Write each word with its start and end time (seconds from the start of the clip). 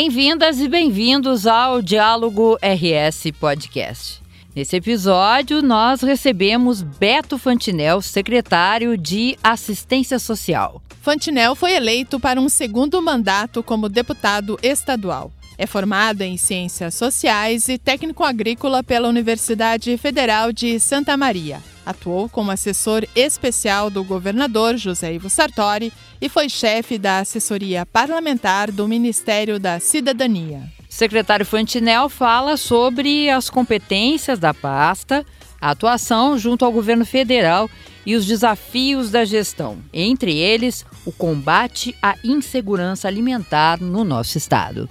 Bem-vindas 0.00 0.60
e 0.60 0.68
bem-vindos 0.68 1.44
ao 1.44 1.82
Diálogo 1.82 2.56
RS 2.62 3.32
Podcast. 3.40 4.22
Nesse 4.54 4.76
episódio, 4.76 5.60
nós 5.60 6.02
recebemos 6.02 6.82
Beto 6.82 7.36
Fantinel, 7.36 8.00
secretário 8.00 8.96
de 8.96 9.36
Assistência 9.42 10.20
Social. 10.20 10.80
Fantinel 11.02 11.56
foi 11.56 11.72
eleito 11.72 12.20
para 12.20 12.40
um 12.40 12.48
segundo 12.48 13.02
mandato 13.02 13.60
como 13.60 13.88
deputado 13.88 14.56
estadual. 14.62 15.32
É 15.58 15.66
formado 15.66 16.22
em 16.22 16.36
Ciências 16.36 16.94
Sociais 16.94 17.68
e 17.68 17.76
Técnico 17.76 18.22
Agrícola 18.22 18.84
pela 18.84 19.08
Universidade 19.08 19.98
Federal 19.98 20.52
de 20.52 20.78
Santa 20.78 21.16
Maria. 21.16 21.60
Atuou 21.88 22.28
como 22.28 22.50
assessor 22.50 23.06
especial 23.16 23.88
do 23.88 24.04
governador 24.04 24.76
José 24.76 25.14
Ivo 25.14 25.30
Sartori 25.30 25.90
e 26.20 26.28
foi 26.28 26.46
chefe 26.50 26.98
da 26.98 27.20
assessoria 27.20 27.86
parlamentar 27.86 28.70
do 28.70 28.86
Ministério 28.86 29.58
da 29.58 29.80
Cidadania. 29.80 30.70
Secretário 30.86 31.46
Fantinel 31.46 32.10
fala 32.10 32.58
sobre 32.58 33.30
as 33.30 33.48
competências 33.48 34.38
da 34.38 34.52
pasta, 34.52 35.24
a 35.58 35.70
atuação 35.70 36.36
junto 36.36 36.62
ao 36.62 36.70
governo 36.70 37.06
federal 37.06 37.70
e 38.04 38.14
os 38.14 38.26
desafios 38.26 39.10
da 39.10 39.24
gestão, 39.24 39.78
entre 39.90 40.36
eles 40.36 40.84
o 41.06 41.12
combate 41.12 41.96
à 42.02 42.16
insegurança 42.22 43.08
alimentar 43.08 43.80
no 43.80 44.04
nosso 44.04 44.36
estado. 44.36 44.86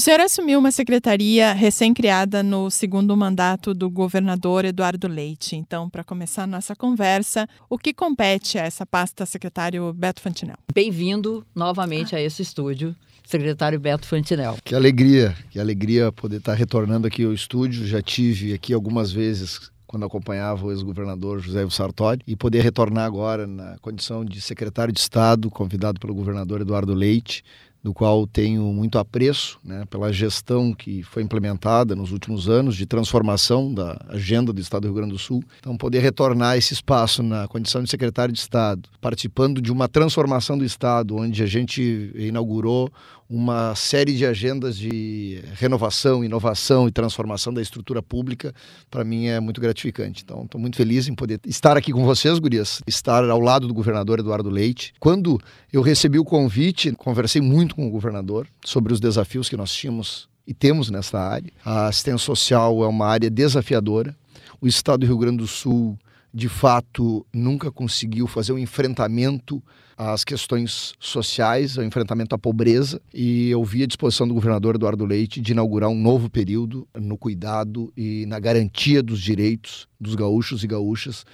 O 0.00 0.02
senhor 0.02 0.20
assumiu 0.20 0.58
uma 0.58 0.70
secretaria 0.70 1.52
recém-criada 1.52 2.42
no 2.42 2.70
segundo 2.70 3.14
mandato 3.14 3.74
do 3.74 3.90
governador 3.90 4.64
Eduardo 4.64 5.06
Leite. 5.06 5.56
Então, 5.56 5.90
para 5.90 6.02
começar 6.02 6.44
a 6.44 6.46
nossa 6.46 6.74
conversa, 6.74 7.46
o 7.68 7.76
que 7.76 7.92
compete 7.92 8.58
a 8.58 8.62
essa 8.62 8.86
pasta, 8.86 9.26
secretário 9.26 9.92
Beto 9.92 10.22
Fantinel? 10.22 10.56
Bem-vindo 10.72 11.46
novamente 11.54 12.16
a 12.16 12.20
esse 12.22 12.40
estúdio, 12.40 12.96
secretário 13.26 13.78
Beto 13.78 14.06
Fantinel. 14.06 14.56
Que 14.64 14.74
alegria, 14.74 15.36
que 15.50 15.60
alegria 15.60 16.10
poder 16.10 16.38
estar 16.38 16.54
retornando 16.54 17.06
aqui 17.06 17.26
ao 17.26 17.34
estúdio. 17.34 17.86
Já 17.86 18.00
tive 18.00 18.54
aqui 18.54 18.72
algumas 18.72 19.12
vezes 19.12 19.70
quando 19.86 20.06
acompanhava 20.06 20.64
o 20.64 20.70
ex-governador 20.70 21.40
José 21.40 21.62
Ivo 21.62 21.72
Sartori, 21.72 22.20
e 22.24 22.36
poder 22.36 22.62
retornar 22.62 23.04
agora 23.04 23.44
na 23.44 23.76
condição 23.80 24.24
de 24.24 24.40
secretário 24.40 24.94
de 24.94 25.00
Estado, 25.00 25.50
convidado 25.50 25.98
pelo 25.98 26.14
governador 26.14 26.60
Eduardo 26.60 26.94
Leite, 26.94 27.42
do 27.82 27.94
qual 27.94 28.26
tenho 28.26 28.62
muito 28.72 28.98
apreço 28.98 29.58
né, 29.64 29.84
pela 29.88 30.12
gestão 30.12 30.72
que 30.72 31.02
foi 31.02 31.22
implementada 31.22 31.96
nos 31.96 32.12
últimos 32.12 32.48
anos 32.48 32.76
de 32.76 32.84
transformação 32.84 33.72
da 33.72 33.98
agenda 34.08 34.52
do 34.52 34.60
Estado 34.60 34.82
do 34.82 34.88
Rio 34.88 34.96
Grande 34.96 35.12
do 35.12 35.18
Sul. 35.18 35.42
Então, 35.58 35.76
poder 35.76 36.00
retornar 36.00 36.56
esse 36.56 36.74
espaço 36.74 37.22
na 37.22 37.48
condição 37.48 37.82
de 37.82 37.88
secretário 37.88 38.32
de 38.32 38.40
Estado, 38.40 38.88
participando 39.00 39.62
de 39.62 39.72
uma 39.72 39.88
transformação 39.88 40.58
do 40.58 40.64
Estado, 40.64 41.16
onde 41.16 41.42
a 41.42 41.46
gente 41.46 42.12
inaugurou 42.14 42.90
uma 43.30 43.76
série 43.76 44.16
de 44.16 44.26
agendas 44.26 44.76
de 44.76 45.40
renovação, 45.54 46.24
inovação 46.24 46.88
e 46.88 46.90
transformação 46.90 47.54
da 47.54 47.62
estrutura 47.62 48.02
pública, 48.02 48.52
para 48.90 49.04
mim 49.04 49.26
é 49.26 49.38
muito 49.38 49.60
gratificante. 49.60 50.24
Então, 50.24 50.42
estou 50.42 50.60
muito 50.60 50.76
feliz 50.76 51.06
em 51.06 51.14
poder 51.14 51.38
estar 51.46 51.76
aqui 51.76 51.92
com 51.92 52.04
vocês, 52.04 52.40
gurias, 52.40 52.82
estar 52.88 53.22
ao 53.30 53.38
lado 53.38 53.68
do 53.68 53.72
governador 53.72 54.18
Eduardo 54.18 54.50
Leite. 54.50 54.92
Quando 54.98 55.38
eu 55.72 55.80
recebi 55.80 56.18
o 56.18 56.24
convite, 56.24 56.90
conversei 56.92 57.40
muito 57.40 57.69
com 57.74 57.86
o 57.86 57.90
governador 57.90 58.46
sobre 58.64 58.92
os 58.92 59.00
desafios 59.00 59.48
que 59.48 59.56
nós 59.56 59.72
tínhamos 59.72 60.28
e 60.46 60.54
temos 60.54 60.90
nessa 60.90 61.18
área. 61.18 61.52
A 61.64 61.86
assistência 61.86 62.18
social 62.18 62.82
é 62.82 62.86
uma 62.88 63.06
área 63.06 63.30
desafiadora. 63.30 64.16
O 64.60 64.66
estado 64.66 65.00
do 65.00 65.06
Rio 65.06 65.18
Grande 65.18 65.38
do 65.38 65.46
Sul 65.46 65.98
de 66.32 66.48
fato 66.48 67.26
nunca 67.32 67.70
conseguiu 67.70 68.26
fazer 68.26 68.52
um 68.52 68.58
enfrentamento 68.58 69.62
às 69.96 70.24
questões 70.24 70.94
sociais, 70.98 71.76
ao 71.76 71.84
enfrentamento 71.84 72.34
à 72.34 72.38
pobreza, 72.38 73.02
e 73.12 73.50
eu 73.50 73.62
vi 73.62 73.82
a 73.82 73.86
disposição 73.86 74.26
do 74.26 74.32
governador 74.32 74.76
Eduardo 74.76 75.04
Leite 75.04 75.40
de 75.40 75.52
inaugurar 75.52 75.90
um 75.90 76.00
novo 76.00 76.30
período 76.30 76.88
no 76.94 77.18
cuidado 77.18 77.92
e 77.96 78.24
na 78.26 78.38
garantia 78.38 79.02
dos 79.02 79.20
direitos 79.20 79.86
dos 80.00 80.14
gaúchos 80.14 80.64
e 80.64 80.66
gaúchas 80.66 81.26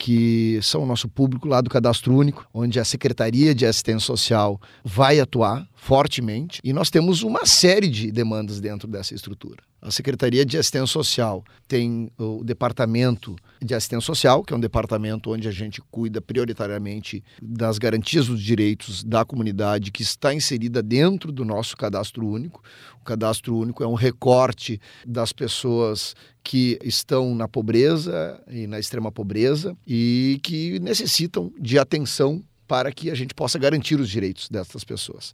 que 0.00 0.58
são 0.62 0.82
o 0.82 0.86
nosso 0.86 1.06
público 1.06 1.46
lá 1.46 1.60
do 1.60 1.68
Cadastro 1.68 2.16
Único, 2.16 2.48
onde 2.54 2.80
a 2.80 2.84
Secretaria 2.86 3.54
de 3.54 3.66
Assistência 3.66 4.06
Social 4.06 4.58
vai 4.82 5.20
atuar 5.20 5.68
fortemente. 5.74 6.58
E 6.64 6.72
nós 6.72 6.88
temos 6.88 7.22
uma 7.22 7.44
série 7.44 7.86
de 7.86 8.10
demandas 8.10 8.60
dentro 8.60 8.88
dessa 8.88 9.14
estrutura. 9.14 9.62
A 9.82 9.90
Secretaria 9.90 10.44
de 10.44 10.58
Assistência 10.58 10.86
Social 10.86 11.42
tem 11.66 12.10
o 12.18 12.44
Departamento 12.44 13.34
de 13.62 13.74
Assistência 13.74 14.06
Social, 14.06 14.44
que 14.44 14.52
é 14.52 14.56
um 14.56 14.60
departamento 14.60 15.30
onde 15.30 15.48
a 15.48 15.50
gente 15.50 15.80
cuida 15.90 16.20
prioritariamente 16.20 17.24
das 17.40 17.78
garantias 17.78 18.26
dos 18.26 18.42
direitos 18.42 19.02
da 19.02 19.24
comunidade 19.24 19.90
que 19.90 20.02
está 20.02 20.34
inserida 20.34 20.82
dentro 20.82 21.32
do 21.32 21.44
nosso 21.44 21.76
cadastro 21.76 22.26
único. 22.26 22.62
O 23.00 23.04
cadastro 23.04 23.56
único 23.56 23.82
é 23.82 23.86
um 23.86 23.94
recorte 23.94 24.78
das 25.06 25.32
pessoas 25.32 26.14
que 26.44 26.78
estão 26.82 27.34
na 27.34 27.48
pobreza 27.48 28.42
e 28.50 28.66
na 28.66 28.78
extrema 28.78 29.10
pobreza 29.10 29.76
e 29.86 30.38
que 30.42 30.78
necessitam 30.80 31.52
de 31.58 31.78
atenção 31.78 32.42
para 32.70 32.92
que 32.92 33.10
a 33.10 33.16
gente 33.16 33.34
possa 33.34 33.58
garantir 33.58 33.98
os 33.98 34.08
direitos 34.08 34.48
dessas 34.48 34.84
pessoas. 34.84 35.32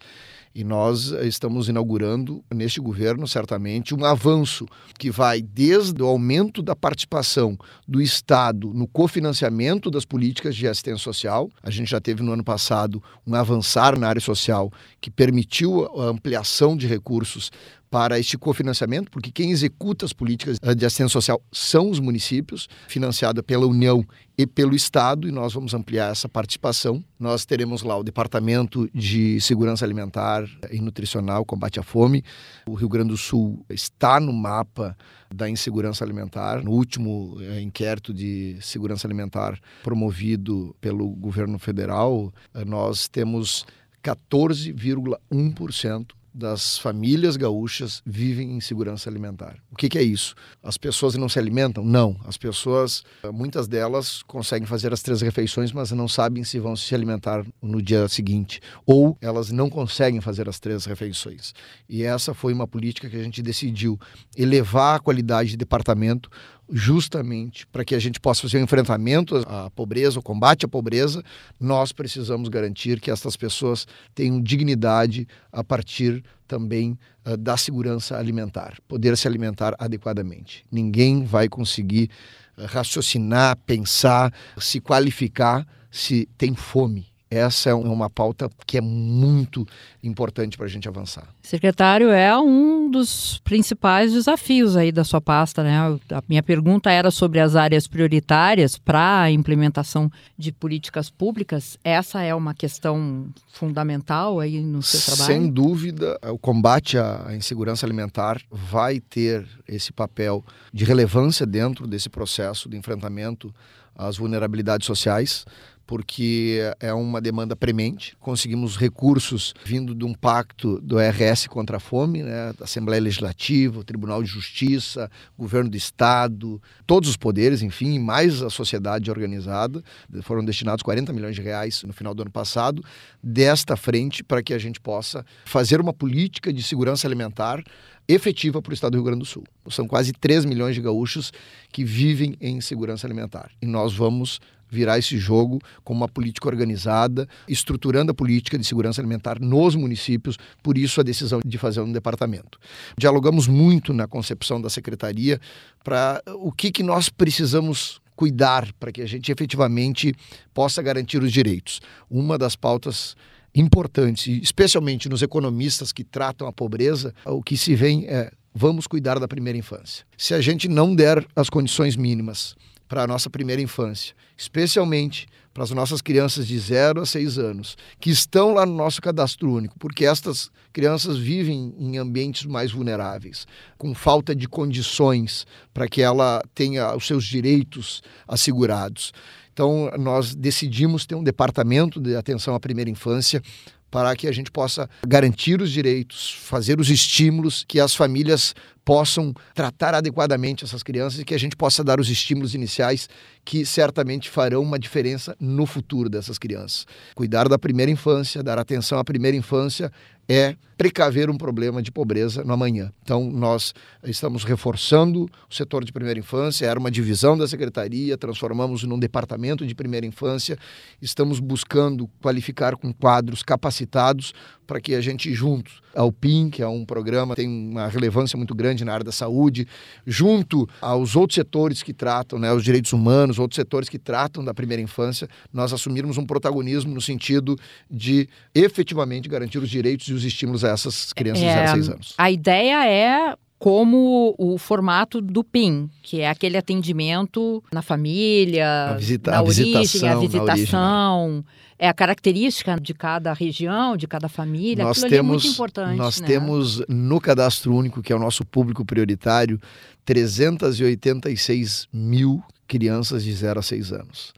E 0.54 0.64
nós 0.64 1.08
estamos 1.20 1.68
inaugurando, 1.68 2.42
neste 2.50 2.80
governo, 2.80 3.28
certamente, 3.28 3.94
um 3.94 4.06
avanço 4.06 4.66
que 4.98 5.10
vai 5.10 5.42
desde 5.42 6.02
o 6.02 6.06
aumento 6.06 6.62
da 6.62 6.74
participação 6.74 7.58
do 7.86 8.00
Estado 8.00 8.72
no 8.72 8.88
cofinanciamento 8.88 9.90
das 9.90 10.06
políticas 10.06 10.56
de 10.56 10.66
assistência 10.66 11.04
social. 11.04 11.50
A 11.62 11.68
gente 11.68 11.90
já 11.90 12.00
teve 12.00 12.22
no 12.22 12.32
ano 12.32 12.42
passado 12.42 13.02
um 13.26 13.34
avançar 13.34 13.98
na 13.98 14.08
área 14.08 14.22
social 14.22 14.72
que 14.98 15.10
permitiu 15.10 15.84
a 16.00 16.06
ampliação 16.06 16.74
de 16.74 16.86
recursos 16.86 17.50
para 17.96 18.18
este 18.18 18.36
cofinanciamento, 18.36 19.10
porque 19.10 19.32
quem 19.32 19.50
executa 19.50 20.04
as 20.04 20.12
políticas 20.12 20.58
de 20.58 20.84
assistência 20.84 21.08
social 21.08 21.40
são 21.50 21.88
os 21.88 21.98
municípios, 21.98 22.68
financiada 22.86 23.42
pela 23.42 23.66
União 23.66 24.04
e 24.36 24.46
pelo 24.46 24.74
Estado, 24.74 25.26
e 25.26 25.32
nós 25.32 25.54
vamos 25.54 25.72
ampliar 25.72 26.10
essa 26.10 26.28
participação. 26.28 27.02
Nós 27.18 27.46
teremos 27.46 27.82
lá 27.82 27.96
o 27.96 28.04
Departamento 28.04 28.86
de 28.92 29.40
Segurança 29.40 29.82
Alimentar 29.82 30.46
e 30.70 30.78
Nutricional, 30.78 31.42
Combate 31.46 31.80
à 31.80 31.82
Fome. 31.82 32.22
O 32.66 32.74
Rio 32.74 32.90
Grande 32.90 33.08
do 33.08 33.16
Sul 33.16 33.64
está 33.70 34.20
no 34.20 34.30
mapa 34.30 34.94
da 35.34 35.48
insegurança 35.48 36.04
alimentar. 36.04 36.62
No 36.62 36.72
último 36.72 37.38
é, 37.40 37.62
inquérito 37.62 38.12
de 38.12 38.58
segurança 38.60 39.06
alimentar 39.06 39.58
promovido 39.82 40.76
pelo 40.82 41.08
governo 41.08 41.58
federal, 41.58 42.30
eh, 42.52 42.62
nós 42.62 43.08
temos 43.08 43.64
14,1% 44.04 46.08
das 46.36 46.76
famílias 46.76 47.34
gaúchas 47.34 48.02
vivem 48.04 48.52
em 48.52 48.60
segurança 48.60 49.08
alimentar. 49.08 49.56
O 49.72 49.74
que, 49.74 49.88
que, 49.88 49.96
é 49.96 50.02
isso? 50.02 50.34
As 50.62 50.76
pessoas 50.76 51.14
não 51.14 51.30
se 51.30 51.38
alimentam? 51.38 51.82
Não. 51.82 52.14
As 52.26 52.36
pessoas, 52.36 53.02
muitas 53.32 53.66
delas, 53.66 54.22
conseguem 54.22 54.66
fazer 54.66 54.92
as 54.92 55.00
três 55.00 55.22
refeições, 55.22 55.72
mas 55.72 55.92
não 55.92 56.06
sabem 56.06 56.44
se 56.44 56.58
vão 56.58 56.76
se 56.76 56.94
alimentar 56.94 57.42
no 57.62 57.80
dia 57.80 58.06
seguinte. 58.06 58.60
Ou 58.84 59.16
elas 59.22 59.50
não 59.50 59.70
conseguem 59.70 60.20
fazer 60.20 60.46
as 60.46 60.60
três 60.60 60.84
refeições. 60.84 61.54
E 61.88 62.02
essa 62.02 62.34
foi 62.34 62.52
uma 62.52 62.68
política 62.68 63.08
que 63.08 63.16
a 63.16 63.22
gente 63.22 63.40
decidiu 63.40 63.98
elevar 64.36 64.96
a 64.96 65.00
qualidade 65.00 65.50
de 65.50 65.56
departamento 65.56 66.28
justamente 66.70 67.66
para 67.66 67.84
que 67.84 67.94
a 67.94 67.98
gente 67.98 68.18
possa 68.20 68.42
fazer 68.42 68.56
o 68.56 68.60
um 68.60 68.64
enfrentamento 68.64 69.36
à 69.46 69.70
pobreza, 69.70 70.18
o 70.18 70.22
combate 70.22 70.64
à 70.64 70.68
pobreza, 70.68 71.22
nós 71.60 71.92
precisamos 71.92 72.48
garantir 72.48 73.00
que 73.00 73.10
essas 73.10 73.36
pessoas 73.36 73.86
tenham 74.14 74.40
dignidade 74.40 75.26
a 75.52 75.62
partir 75.62 76.24
também 76.46 76.98
uh, 77.24 77.36
da 77.36 77.56
segurança 77.56 78.16
alimentar, 78.16 78.78
poder 78.88 79.16
se 79.16 79.26
alimentar 79.26 79.74
adequadamente. 79.78 80.64
Ninguém 80.70 81.24
vai 81.24 81.48
conseguir 81.48 82.10
uh, 82.56 82.66
raciocinar, 82.66 83.56
pensar, 83.64 84.32
se 84.58 84.80
qualificar 84.80 85.66
se 85.90 86.28
tem 86.36 86.54
fome 86.54 87.06
essa 87.30 87.70
é 87.70 87.74
uma 87.74 88.08
pauta 88.08 88.48
que 88.64 88.78
é 88.78 88.80
muito 88.80 89.66
importante 90.02 90.56
para 90.56 90.66
a 90.66 90.68
gente 90.68 90.88
avançar. 90.88 91.26
Secretário, 91.42 92.10
é 92.10 92.36
um 92.38 92.88
dos 92.88 93.38
principais 93.38 94.12
desafios 94.12 94.76
aí 94.76 94.92
da 94.92 95.02
sua 95.02 95.20
pasta, 95.20 95.64
né? 95.64 95.76
A 96.10 96.22
minha 96.28 96.42
pergunta 96.42 96.90
era 96.90 97.10
sobre 97.10 97.40
as 97.40 97.56
áreas 97.56 97.88
prioritárias 97.88 98.78
para 98.78 99.22
a 99.22 99.30
implementação 99.30 100.10
de 100.38 100.52
políticas 100.52 101.10
públicas. 101.10 101.76
Essa 101.82 102.22
é 102.22 102.32
uma 102.32 102.54
questão 102.54 103.26
fundamental 103.52 104.38
aí 104.38 104.60
no 104.60 104.80
seu 104.82 105.00
trabalho? 105.00 105.26
Sem 105.26 105.50
dúvida, 105.50 106.18
o 106.30 106.38
combate 106.38 106.96
à 106.96 107.34
insegurança 107.34 107.84
alimentar 107.84 108.40
vai 108.50 109.00
ter 109.00 109.44
esse 109.66 109.92
papel 109.92 110.44
de 110.72 110.84
relevância 110.84 111.44
dentro 111.44 111.88
desse 111.88 112.08
processo 112.08 112.68
de 112.68 112.76
enfrentamento 112.76 113.52
às 113.96 114.16
vulnerabilidades 114.16 114.86
sociais 114.86 115.44
porque 115.86 116.60
é 116.80 116.92
uma 116.92 117.20
demanda 117.20 117.54
premente. 117.54 118.16
Conseguimos 118.18 118.76
recursos 118.76 119.54
vindo 119.64 119.94
de 119.94 120.04
um 120.04 120.12
pacto 120.12 120.80
do 120.80 120.96
RS 120.98 121.46
contra 121.46 121.76
a 121.76 121.80
fome, 121.80 122.22
né? 122.22 122.52
Assembleia 122.60 123.00
Legislativa, 123.00 123.84
Tribunal 123.84 124.22
de 124.22 124.28
Justiça, 124.28 125.10
Governo 125.38 125.70
do 125.70 125.76
Estado, 125.76 126.60
todos 126.86 127.08
os 127.08 127.16
poderes, 127.16 127.62
enfim, 127.62 127.98
mais 127.98 128.42
a 128.42 128.50
sociedade 128.50 129.10
organizada. 129.10 129.82
Foram 130.22 130.44
destinados 130.44 130.82
40 130.82 131.12
milhões 131.12 131.36
de 131.36 131.42
reais 131.42 131.82
no 131.84 131.92
final 131.92 132.14
do 132.14 132.22
ano 132.22 132.30
passado 132.30 132.82
desta 133.22 133.76
frente 133.76 134.24
para 134.24 134.42
que 134.42 134.52
a 134.52 134.58
gente 134.58 134.80
possa 134.80 135.24
fazer 135.44 135.80
uma 135.80 135.92
política 135.92 136.52
de 136.52 136.62
segurança 136.62 137.06
alimentar 137.06 137.62
efetiva 138.08 138.62
para 138.62 138.70
o 138.70 138.74
estado 138.74 138.92
do 138.92 138.96
Rio 138.96 139.04
Grande 139.04 139.20
do 139.20 139.24
Sul. 139.24 139.44
São 139.68 139.86
quase 139.86 140.12
3 140.12 140.44
milhões 140.44 140.74
de 140.74 140.80
gaúchos 140.80 141.32
que 141.72 141.84
vivem 141.84 142.36
em 142.40 142.60
segurança 142.60 143.06
alimentar. 143.06 143.50
E 143.60 143.66
nós 143.66 143.92
vamos 143.92 144.40
virar 144.68 144.98
esse 144.98 145.18
jogo 145.18 145.60
com 145.84 145.92
uma 145.92 146.08
política 146.08 146.48
organizada, 146.48 147.28
estruturando 147.48 148.12
a 148.12 148.14
política 148.14 148.58
de 148.58 148.66
segurança 148.66 149.00
alimentar 149.00 149.40
nos 149.40 149.74
municípios, 149.74 150.36
por 150.62 150.76
isso 150.76 151.00
a 151.00 151.04
decisão 151.04 151.40
de 151.44 151.58
fazer 151.58 151.80
um 151.80 151.92
departamento. 151.92 152.58
Dialogamos 152.96 153.46
muito 153.46 153.92
na 153.92 154.06
concepção 154.06 154.60
da 154.60 154.70
secretaria 154.70 155.40
para 155.84 156.22
o 156.38 156.50
que, 156.52 156.70
que 156.70 156.82
nós 156.82 157.08
precisamos 157.08 158.00
cuidar 158.14 158.72
para 158.80 158.90
que 158.90 159.02
a 159.02 159.06
gente 159.06 159.30
efetivamente 159.30 160.14
possa 160.54 160.82
garantir 160.82 161.22
os 161.22 161.30
direitos. 161.30 161.80
Uma 162.10 162.38
das 162.38 162.56
pautas 162.56 163.14
importantes, 163.54 164.26
especialmente 164.42 165.08
nos 165.08 165.22
economistas 165.22 165.92
que 165.92 166.02
tratam 166.02 166.46
a 166.48 166.52
pobreza, 166.52 167.14
o 167.24 167.42
que 167.42 167.56
se 167.56 167.74
vem 167.74 168.06
é 168.06 168.30
vamos 168.54 168.86
cuidar 168.86 169.18
da 169.20 169.28
primeira 169.28 169.58
infância. 169.58 170.04
Se 170.16 170.32
a 170.32 170.40
gente 170.40 170.66
não 170.66 170.94
der 170.94 171.24
as 171.36 171.50
condições 171.50 171.94
mínimas 171.94 172.56
para 172.88 173.02
a 173.02 173.06
nossa 173.06 173.28
primeira 173.28 173.60
infância, 173.60 174.14
especialmente 174.36 175.26
para 175.52 175.64
as 175.64 175.70
nossas 175.70 176.02
crianças 176.02 176.46
de 176.46 176.58
0 176.58 177.00
a 177.00 177.06
6 177.06 177.38
anos, 177.38 177.76
que 177.98 178.10
estão 178.10 178.52
lá 178.52 178.66
no 178.66 178.74
nosso 178.74 179.00
cadastro 179.00 179.50
único, 179.50 179.78
porque 179.78 180.04
estas 180.04 180.50
crianças 180.72 181.16
vivem 181.16 181.74
em 181.78 181.96
ambientes 181.96 182.44
mais 182.44 182.72
vulneráveis, 182.72 183.46
com 183.78 183.94
falta 183.94 184.34
de 184.34 184.46
condições 184.46 185.46
para 185.72 185.88
que 185.88 186.02
ela 186.02 186.42
tenha 186.54 186.94
os 186.94 187.06
seus 187.06 187.24
direitos 187.24 188.02
assegurados. 188.28 189.12
Então, 189.50 189.90
nós 189.98 190.34
decidimos 190.34 191.06
ter 191.06 191.14
um 191.14 191.24
departamento 191.24 191.98
de 191.98 192.14
atenção 192.14 192.54
à 192.54 192.60
primeira 192.60 192.90
infância 192.90 193.42
para 193.90 194.14
que 194.14 194.26
a 194.26 194.32
gente 194.32 194.50
possa 194.50 194.90
garantir 195.08 195.62
os 195.62 195.72
direitos, 195.72 196.36
fazer 196.42 196.78
os 196.78 196.90
estímulos 196.90 197.64
que 197.66 197.80
as 197.80 197.94
famílias 197.94 198.54
possam 198.86 199.34
tratar 199.52 199.96
adequadamente 199.96 200.64
essas 200.64 200.80
crianças 200.80 201.18
e 201.18 201.24
que 201.24 201.34
a 201.34 201.38
gente 201.38 201.56
possa 201.56 201.82
dar 201.82 201.98
os 201.98 202.08
estímulos 202.08 202.54
iniciais 202.54 203.08
que 203.44 203.66
certamente 203.66 204.30
farão 204.30 204.62
uma 204.62 204.78
diferença 204.78 205.36
no 205.40 205.66
futuro 205.66 206.08
dessas 206.08 206.38
crianças. 206.38 206.86
Cuidar 207.12 207.48
da 207.48 207.58
primeira 207.58 207.90
infância, 207.90 208.44
dar 208.44 208.60
atenção 208.60 208.96
à 208.96 209.04
primeira 209.04 209.36
infância 209.36 209.90
é 210.28 210.56
precaver 210.76 211.30
um 211.30 211.38
problema 211.38 211.80
de 211.80 211.90
pobreza 211.90 212.44
no 212.44 212.52
amanhã. 212.52 212.92
Então, 213.02 213.30
nós 213.30 213.72
estamos 214.04 214.44
reforçando 214.44 215.26
o 215.48 215.54
setor 215.54 215.84
de 215.84 215.92
primeira 215.92 216.18
infância, 216.20 216.66
era 216.66 216.78
uma 216.78 216.90
divisão 216.90 217.38
da 217.38 217.48
secretaria, 217.48 218.18
transformamos 218.18 218.82
num 218.82 218.98
departamento 218.98 219.66
de 219.66 219.74
primeira 219.74 220.04
infância, 220.04 220.58
estamos 221.00 221.40
buscando 221.40 222.10
qualificar 222.20 222.76
com 222.76 222.92
quadros 222.92 223.42
capacitados 223.42 224.34
para 224.66 224.80
que 224.80 224.94
a 224.94 225.00
gente, 225.00 225.32
junto 225.32 225.70
ao 225.94 226.12
PIN, 226.12 226.50
que 226.50 226.62
é 226.62 226.68
um 226.68 226.84
programa 226.84 227.34
tem 227.34 227.48
uma 227.48 227.88
relevância 227.88 228.36
muito 228.36 228.54
grande 228.54 228.75
na 228.84 228.92
área 228.92 229.04
da 229.04 229.12
saúde, 229.12 229.66
junto 230.06 230.68
aos 230.80 231.16
outros 231.16 231.34
setores 231.34 231.82
que 231.82 231.92
tratam, 231.92 232.38
né, 232.38 232.52
os 232.52 232.64
direitos 232.64 232.92
humanos, 232.92 233.38
outros 233.38 233.56
setores 233.56 233.88
que 233.88 233.98
tratam 233.98 234.44
da 234.44 234.54
primeira 234.54 234.82
infância, 234.82 235.28
nós 235.52 235.72
assumirmos 235.72 236.18
um 236.18 236.26
protagonismo 236.26 236.94
no 236.94 237.00
sentido 237.00 237.58
de 237.90 238.28
efetivamente 238.54 239.28
garantir 239.28 239.58
os 239.58 239.70
direitos 239.70 240.08
e 240.08 240.12
os 240.12 240.24
estímulos 240.24 240.64
a 240.64 240.70
essas 240.70 241.12
crianças 241.12 241.42
é, 241.42 241.48
de 241.48 241.54
0 241.54 241.64
a 241.64 241.74
6 241.74 241.88
anos. 241.88 242.14
A 242.18 242.30
ideia 242.30 242.86
é 242.86 243.36
como 243.58 244.34
o 244.38 244.58
formato 244.58 245.20
do 245.20 245.42
PIN, 245.42 245.88
que 246.02 246.20
é 246.20 246.28
aquele 246.28 246.56
atendimento 246.56 247.62
na 247.72 247.80
família, 247.80 248.90
a 248.90 248.94
visita, 248.94 249.30
na 249.30 249.38
a 249.38 249.42
origem, 249.42 249.64
visitação, 249.64 250.08
a 250.08 250.20
visitação. 250.20 251.44
É 251.78 251.88
a 251.88 251.94
característica 251.94 252.78
de 252.80 252.94
cada 252.94 253.34
região, 253.34 253.98
de 253.98 254.06
cada 254.06 254.30
família. 254.30 254.82
Nós 254.82 254.96
Aquilo 254.96 255.10
temos, 255.10 255.28
é 255.28 255.44
muito 255.44 255.46
importante. 255.46 255.96
Nós 255.96 256.20
né? 256.20 256.26
temos 256.26 256.82
no 256.88 257.20
cadastro 257.20 257.74
único, 257.74 258.02
que 258.02 258.12
é 258.12 258.16
o 258.16 258.18
nosso 258.18 258.46
público 258.46 258.82
prioritário, 258.82 259.60
386 260.06 261.88
mil 261.92 262.42
crianças 262.66 263.22
de 263.24 263.32
0 263.32 263.60
a 263.60 263.62
6 263.62 263.92
anos 263.92 264.32